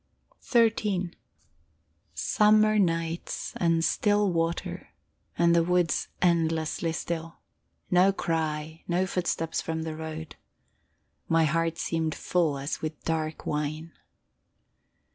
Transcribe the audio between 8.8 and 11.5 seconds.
no footsteps from the road. My